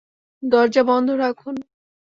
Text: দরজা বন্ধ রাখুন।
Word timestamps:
দরজা 0.43 0.83
বন্ধ 0.83 1.07
রাখুন। 1.17 1.55